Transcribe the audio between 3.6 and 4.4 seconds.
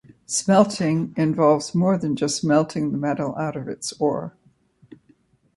its ore.